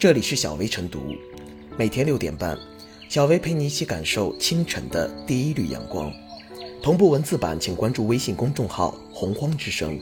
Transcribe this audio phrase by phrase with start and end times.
[0.00, 1.14] 这里是小薇晨读，
[1.76, 2.56] 每天六点半，
[3.10, 6.10] 小薇陪你一起感受清晨的第一缕阳光。
[6.82, 10.00] 同步文字版，请关注微信公众号“洪荒之声”。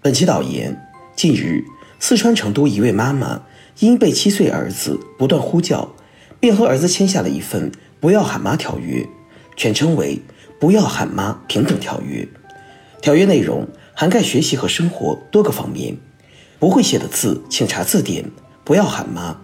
[0.00, 0.80] 本期导言：
[1.14, 1.62] 近日，
[2.00, 3.44] 四川成都一位妈妈
[3.80, 5.94] 因被七岁儿子不断呼叫，
[6.40, 7.70] 便和儿子签下了一份
[8.00, 9.06] “不要喊妈”条约，
[9.58, 10.22] 全称为
[10.58, 12.26] “不要喊妈平等条约”。
[13.02, 13.68] 条约内容
[14.02, 15.96] 涵盖学习和生活多个方面。
[16.58, 18.28] 不会写的字，请查字典，
[18.64, 19.36] 不要喊妈。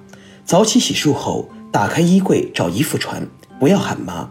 [0.45, 3.24] 早起洗漱后，打开衣柜找衣服穿，
[3.60, 4.28] 不要喊妈。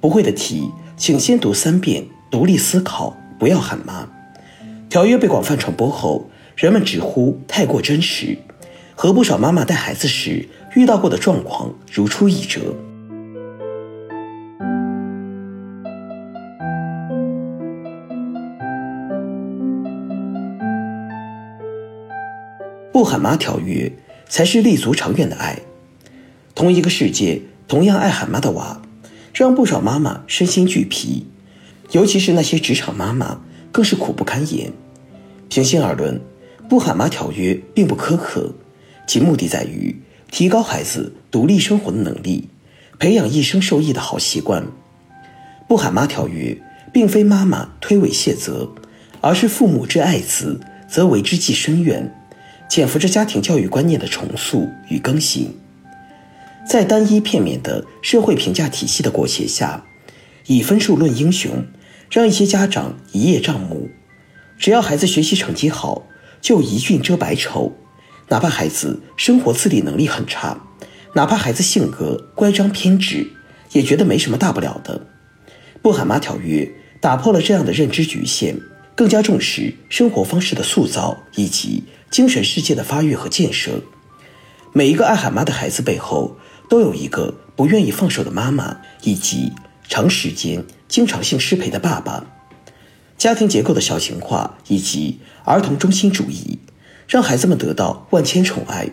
[0.00, 4.08] 不会的题，请先读三遍，独立思考，不要喊妈。
[4.88, 8.38] 条约被广泛传播后，人们直呼太过真实，
[8.94, 12.74] 和不少妈妈带孩子时遇到过的状况如出一辙。
[22.98, 23.92] 不喊妈条约
[24.28, 25.60] 才是立足长远的爱。
[26.56, 28.82] 同一个世界，同样爱喊妈的娃，
[29.32, 31.24] 让不少妈妈身心俱疲，
[31.92, 34.72] 尤其是那些职场妈妈，更是苦不堪言。
[35.48, 36.20] 平心而论，
[36.68, 38.52] 不喊妈条约并不苛刻，
[39.06, 42.48] 其目的在于提高孩子独立生活的能力，
[42.98, 44.66] 培养一生受益的好习惯。
[45.68, 46.60] 不喊妈条约
[46.92, 48.68] 并非妈妈推诿卸责，
[49.20, 50.58] 而是父母之爱子，
[50.90, 52.12] 则为之计深远。
[52.68, 55.56] 潜伏着家庭教育观念的重塑与更新，
[56.68, 59.86] 在单一片面的社会评价体系的裹挟下，
[60.46, 61.64] 以分数论英雄，
[62.10, 63.88] 让一些家长一叶障目。
[64.58, 66.06] 只要孩子学习成绩好，
[66.42, 67.72] 就一俊遮百丑；
[68.28, 70.60] 哪怕孩子生活自理能力很差，
[71.14, 73.26] 哪怕孩子性格乖张偏执，
[73.72, 75.06] 也觉得没什么大不了的。
[75.80, 78.60] 不喊妈条约打破了这样的认知局限，
[78.94, 81.84] 更加重视生活方式的塑造以及。
[82.10, 83.82] 精神世界的发育和建设，
[84.72, 86.36] 每一个爱喊妈的孩子背后，
[86.68, 89.52] 都有一个不愿意放手的妈妈，以及
[89.88, 92.24] 长时间、经常性失陪的爸爸。
[93.16, 96.58] 家庭结构的小型化以及儿童中心主义，
[97.08, 98.88] 让孩子们得到万千宠爱。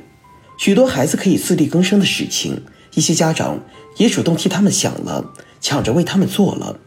[0.57, 2.63] 许多孩子可以自力更生的事情，
[2.95, 3.59] 一些家长
[3.97, 6.79] 也主动替他们想了，抢着为他们做了。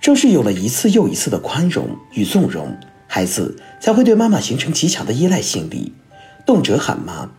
[0.00, 2.78] 正是有了一次又一次的宽容与纵容。
[3.06, 5.92] 孩子才会对妈妈形成极强的依赖心理，
[6.46, 7.32] 动辄喊妈。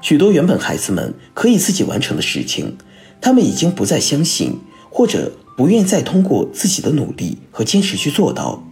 [0.00, 2.78] 许多原本孩子们可以自己完成的事情，
[3.20, 4.58] 他们已经不再相信，
[4.88, 8.64] 或者不愿再通过自己的努力和坚持去做到。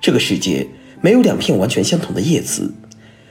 [0.00, 0.66] 这个世界
[1.00, 2.74] 没有两片完全相同的叶子，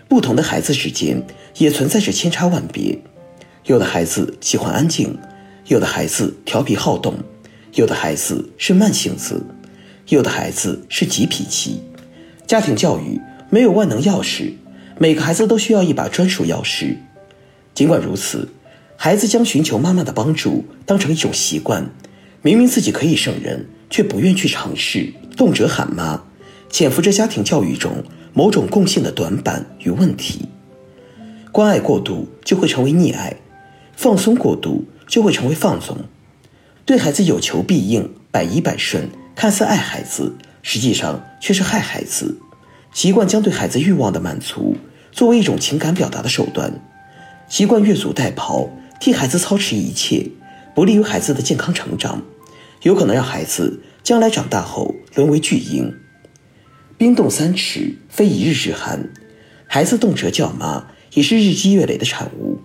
[0.07, 1.21] 不同的孩子之间
[1.57, 2.97] 也存在着千差万别。
[3.65, 5.19] 有的孩子喜欢安静，
[5.65, 7.15] 有的孩子调皮好动，
[7.73, 9.45] 有的孩子是慢性子，
[10.07, 11.81] 有的孩子是急脾气。
[12.47, 13.19] 家庭教育
[13.49, 14.53] 没有万能钥匙，
[14.97, 16.95] 每个孩子都需要一把专属钥匙。
[17.73, 18.47] 尽管如此，
[18.95, 21.91] 孩子将寻求妈妈的帮助当成一种习惯，
[22.41, 26.23] 明明自己可以胜任，却不愿去尝试，动辄喊妈，
[26.69, 28.01] 潜伏着家庭教育中
[28.33, 30.47] 某种共性的短板与问题。
[31.51, 33.35] 关爱过度就会成为溺爱，
[33.97, 35.97] 放松过度就会成为放纵。
[36.85, 40.33] 对孩子有求必应，百依百顺，看似爱孩子。
[40.69, 42.41] 实际上却是害孩子，
[42.91, 44.75] 习惯将对孩子欲望的满足
[45.13, 46.81] 作为一种情感表达的手段，
[47.47, 48.67] 习惯越俎代庖，
[48.99, 50.29] 替孩子操持一切，
[50.75, 52.21] 不利于孩子的健康成长，
[52.81, 55.95] 有可能让孩子将来长大后沦为巨婴。
[56.97, 59.09] 冰冻三尺，非一日之寒，
[59.67, 62.59] 孩子动辄叫妈，也是日积月累的产物。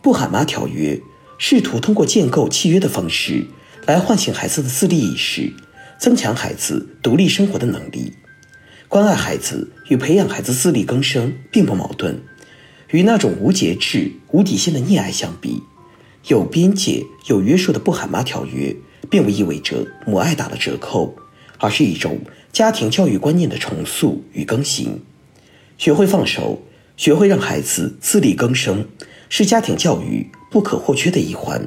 [0.00, 0.98] 不喊妈条约，
[1.36, 3.44] 试图通过建构契约的方式
[3.84, 5.52] 来唤醒孩子的自立意识。
[5.98, 8.12] 增强孩子独立生活的能力，
[8.86, 12.22] 关爱孩子与培养孩子自力更生并不矛盾。
[12.90, 15.60] 与那种无节制、无底线的溺爱相比，
[16.28, 18.74] 有边界、有约束的不喊妈条约，
[19.10, 21.16] 并不意味着母爱打了折扣，
[21.58, 22.20] 而是一种
[22.52, 25.02] 家庭教育观念的重塑与更新。
[25.76, 26.62] 学会放手，
[26.96, 28.86] 学会让孩子自力更生，
[29.28, 31.66] 是家庭教育不可或缺的一环。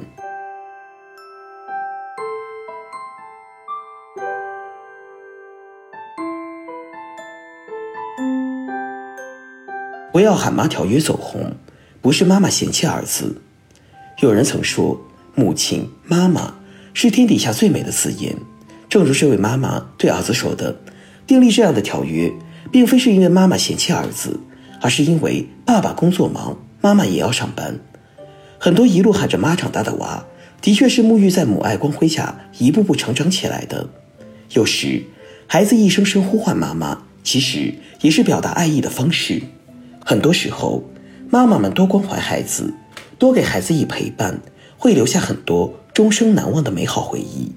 [10.12, 11.54] 不要喊妈条约走红，
[12.02, 13.40] 不是妈妈嫌弃儿子。
[14.20, 15.00] 有人曾说，
[15.34, 16.54] 母亲、妈妈
[16.92, 18.36] 是天底下最美的字眼。
[18.90, 20.76] 正如这位妈妈对儿子说的
[21.26, 22.30] ：“订立这样的条约，
[22.70, 24.38] 并非是因为妈妈嫌弃儿子，
[24.82, 27.80] 而是因为爸爸工作忙，妈妈也要上班。”
[28.60, 30.26] 很多一路喊着妈长大的娃，
[30.60, 33.88] 的确是沐浴在母爱光辉下一步步成长起来的。
[34.52, 35.04] 有时，
[35.46, 39.40] 孩子一声声呼唤妈妈，其实也是表达爱意的方式。
[40.04, 40.82] 很多时候，
[41.30, 42.74] 妈妈们多关怀孩子，
[43.18, 44.40] 多给孩子以陪伴，
[44.76, 47.52] 会留下很多终生难忘的美好回忆。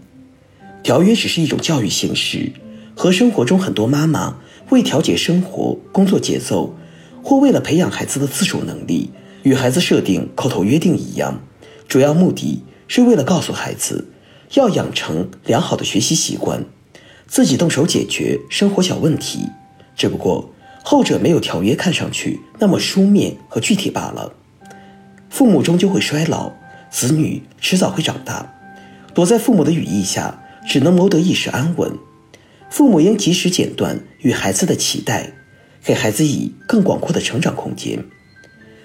[0.83, 2.53] 条约只是一种教育形式，
[2.95, 4.37] 和生活中很多妈妈
[4.69, 6.75] 为调节生活、工作节奏，
[7.23, 9.09] 或为了培养孩子的自主能力，
[9.41, 11.41] 与孩子设定口头约定一样，
[11.87, 14.09] 主要目的是为了告诉孩子，
[14.53, 16.63] 要养成良好的学习习惯，
[17.25, 19.49] 自己动手解决生活小问题。
[19.95, 20.51] 只不过
[20.85, 24.31] 后者没有条约看上去那么书面和具体罢了。
[25.29, 26.53] 父母终究会衰老，
[26.89, 28.53] 子女迟早会长大，
[29.13, 30.39] 躲在父母的羽翼下。
[30.67, 31.95] 只能谋得一时安稳，
[32.71, 35.31] 父母应及时剪断与孩子的脐带，
[35.83, 38.03] 给孩子以更广阔的成长空间。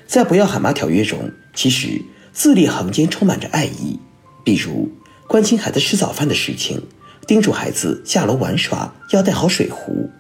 [0.07, 2.03] 在不要喊妈条约中，其实
[2.35, 3.99] 字里行间充满着爱意，
[4.45, 4.91] 比如
[5.27, 6.83] 关心孩子吃早饭的事情，
[7.27, 10.11] 叮嘱孩子下楼玩耍要带好水壶，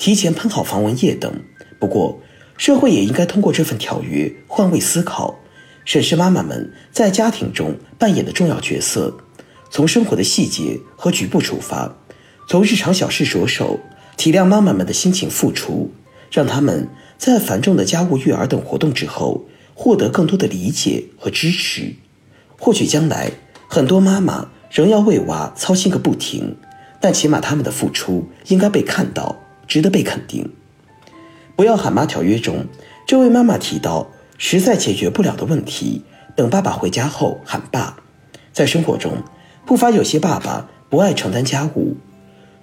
[0.00, 1.30] 提前喷好防蚊液等。
[1.78, 2.18] 不过，
[2.56, 5.38] 社会也应该通过这份条约换位思考，
[5.84, 9.18] 审视妈妈们在家庭中扮演的重要角色。
[9.70, 11.94] 从生活的细节和局部出发，
[12.48, 13.78] 从日常小事着手，
[14.16, 15.92] 体谅妈妈们的辛勤付出，
[16.32, 16.88] 让他们
[17.18, 19.44] 在繁重的家务、育儿等活动之后，
[19.74, 21.92] 获得更多的理解和支持。
[22.58, 23.32] 或许将来
[23.68, 26.56] 很多妈妈仍要为娃操心个不停，
[27.02, 29.36] 但起码他们的付出应该被看到，
[29.70, 30.50] 值得被肯定。
[31.56, 32.66] 不要喊妈条约中，
[33.06, 36.02] 这位妈妈提到，实在解决不了的问题，
[36.36, 37.96] 等爸爸回家后喊爸。
[38.52, 39.12] 在生活中。
[39.66, 41.96] 不乏有些爸爸不爱承担家务，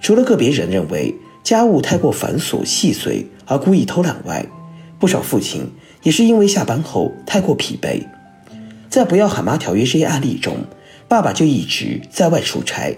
[0.01, 4.45] 除了个别人认为家务太过繁琐细碎而故意偷懒外，
[4.99, 5.71] 不少父亲
[6.03, 8.05] 也是因为下班后太过疲惫。
[8.89, 10.57] 在“不要喊妈”条约这一案例中，
[11.07, 12.97] 爸爸就一直在外出差，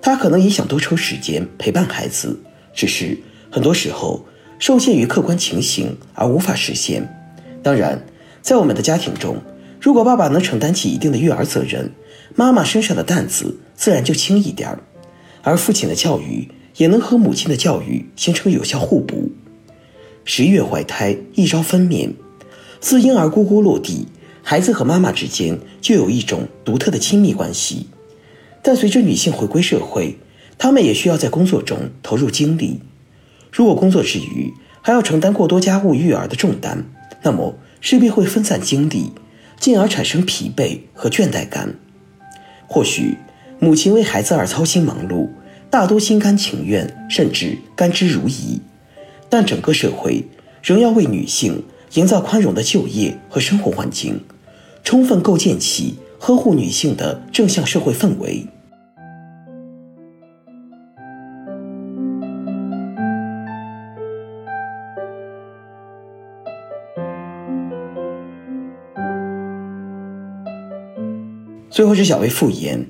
[0.00, 2.40] 他可能也想多抽时间陪伴孩子，
[2.72, 3.18] 只是
[3.52, 4.24] 很多时候
[4.58, 7.06] 受限于客观情形而无法实现。
[7.62, 8.02] 当然，
[8.40, 9.36] 在我们的家庭中，
[9.78, 11.92] 如果爸爸能承担起一定的育儿责任，
[12.34, 14.78] 妈妈身上的担子自然就轻一点儿，
[15.42, 19.30] 而父亲的教育也能和母亲的教育形成有效互补。
[20.24, 22.12] 十月怀胎，一朝分娩，
[22.80, 24.06] 自婴儿咕咕落地，
[24.42, 27.88] 孩子和妈妈之间就有一种独特的亲密关系。
[28.62, 30.16] 但随着女性回归社会，
[30.56, 32.80] 她们也需要在工作中投入精力。
[33.52, 36.84] 如果工作之余还要承担过多家务育儿的重担，
[37.22, 39.12] 那么势必会分散精力。
[39.60, 41.76] 进而产生疲惫和倦怠感。
[42.66, 43.16] 或许
[43.60, 45.28] 母亲为孩子而操心忙碌，
[45.70, 48.58] 大多心甘情愿，甚至甘之如饴。
[49.28, 50.24] 但整个社会
[50.64, 51.62] 仍要为女性
[51.94, 54.20] 营造宽容的就业和生活环境，
[54.82, 58.44] 充分构建起呵护女性的正向社会氛围。
[71.72, 72.84] 最后是小薇复言，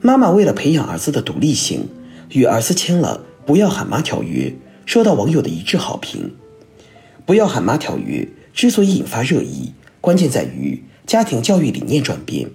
[0.00, 1.88] 妈妈为了培养儿子的独立性，
[2.28, 4.54] 与儿子签了“不要喊妈”条约，
[4.86, 6.32] 受到网友的一致好评。
[7.26, 12.48] “不要喊妈”条约之所以引发热议，关键在于家庭教育理念转变，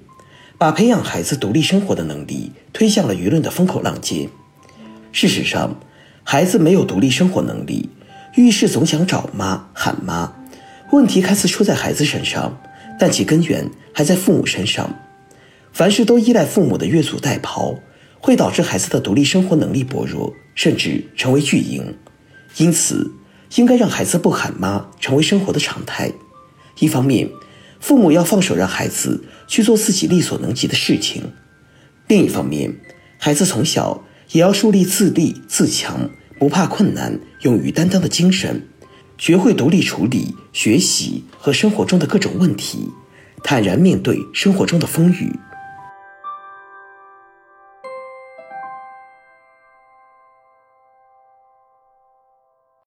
[0.57, 4.29] 把培养孩子独立生活的能力推向了舆论的风口浪尖。
[5.11, 5.77] 事实上，
[6.23, 7.89] 孩子没有独立生活能力，
[8.35, 10.31] 遇事总想找妈喊妈，
[10.93, 12.57] 问题看似出在孩子身上，
[12.97, 14.95] 但其根源还在父母身上。
[15.79, 17.79] 凡事都依赖父母的越俎代庖，
[18.19, 21.95] 会导致孩子的独立生活能力薄弱，甚至成为巨婴。
[22.57, 23.09] 因此，
[23.55, 26.11] 应该让孩子不喊妈成为生活的常态。
[26.79, 27.29] 一方面，
[27.79, 31.21] 父母要放手让孩子去做自己力所能及的事情；
[32.09, 32.75] 另一方面，
[33.17, 38.67] 孩子从小也要树立自立自强、不怕困难、勇于担当的精神，
[39.17, 42.89] 学会独立处理学习和生活中的各种问题，
[43.45, 45.33] 坦然面对生活中的风雨。